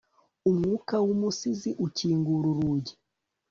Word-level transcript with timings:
Umwuka 0.49 0.95
wumusizi 1.05 1.69
ukingura 1.85 2.45
urugi 2.53 2.93